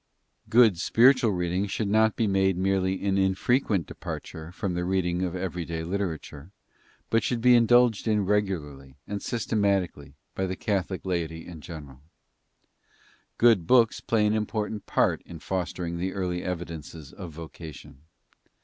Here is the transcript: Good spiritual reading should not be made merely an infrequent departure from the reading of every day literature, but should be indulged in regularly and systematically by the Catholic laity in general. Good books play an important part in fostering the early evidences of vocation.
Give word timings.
Good 0.49 0.79
spiritual 0.79 1.29
reading 1.29 1.67
should 1.67 1.87
not 1.87 2.15
be 2.15 2.25
made 2.25 2.57
merely 2.57 3.05
an 3.05 3.19
infrequent 3.19 3.85
departure 3.85 4.51
from 4.51 4.73
the 4.73 4.83
reading 4.83 5.21
of 5.21 5.35
every 5.35 5.63
day 5.63 5.83
literature, 5.83 6.49
but 7.11 7.21
should 7.21 7.39
be 7.39 7.53
indulged 7.53 8.07
in 8.07 8.25
regularly 8.25 8.97
and 9.05 9.21
systematically 9.21 10.15
by 10.33 10.47
the 10.47 10.55
Catholic 10.55 11.05
laity 11.05 11.45
in 11.45 11.61
general. 11.61 12.01
Good 13.37 13.67
books 13.67 14.01
play 14.01 14.25
an 14.25 14.33
important 14.33 14.87
part 14.87 15.21
in 15.23 15.37
fostering 15.37 15.99
the 15.99 16.13
early 16.13 16.41
evidences 16.43 17.13
of 17.13 17.31
vocation. 17.33 17.99